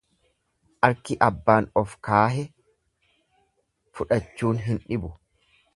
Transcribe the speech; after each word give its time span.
Arki 0.87 1.17
abbaan 1.25 1.67
of 1.83 1.93
kaahe 2.09 2.41
fudhachuun 3.99 4.65
hin 4.69 4.83
dhibu. 4.89 5.17